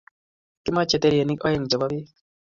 Kimache 0.63 0.97
terenik 1.01 1.41
oeng' 1.45 1.67
chepo 1.69 1.85
peek 1.91 2.07